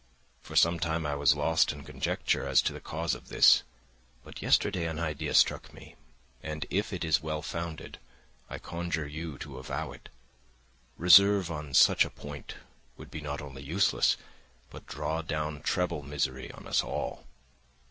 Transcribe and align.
For 0.41 0.55
some 0.55 0.79
time 0.79 1.05
I 1.05 1.13
was 1.13 1.35
lost 1.35 1.71
in 1.71 1.83
conjecture 1.83 2.47
as 2.47 2.63
to 2.63 2.73
the 2.73 2.79
cause 2.79 3.13
of 3.13 3.27
this, 3.27 3.61
but 4.23 4.41
yesterday 4.41 4.87
an 4.87 4.97
idea 4.97 5.35
struck 5.35 5.71
me, 5.75 5.95
and 6.41 6.65
if 6.71 6.91
it 6.91 7.05
is 7.05 7.21
well 7.21 7.43
founded, 7.43 7.99
I 8.49 8.57
conjure 8.57 9.05
you 9.05 9.37
to 9.37 9.59
avow 9.59 9.91
it. 9.91 10.09
Reserve 10.97 11.51
on 11.51 11.75
such 11.75 12.03
a 12.03 12.09
point 12.09 12.55
would 12.97 13.11
be 13.11 13.21
not 13.21 13.43
only 13.43 13.61
useless, 13.61 14.17
but 14.71 14.87
draw 14.87 15.21
down 15.21 15.61
treble 15.61 16.01
misery 16.01 16.51
on 16.51 16.65
us 16.65 16.81
all." 16.83 17.27